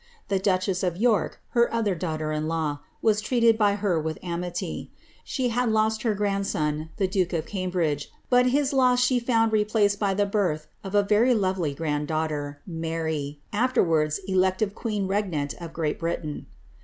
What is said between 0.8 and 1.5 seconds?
of York,